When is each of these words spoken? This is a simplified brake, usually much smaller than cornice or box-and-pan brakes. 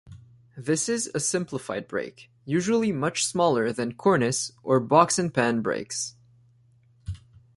This 0.57 0.89
is 0.89 1.11
a 1.13 1.19
simplified 1.19 1.87
brake, 1.87 2.31
usually 2.43 2.91
much 2.91 3.23
smaller 3.23 3.71
than 3.71 3.93
cornice 3.93 4.51
or 4.63 4.79
box-and-pan 4.79 5.61
brakes. 5.61 6.15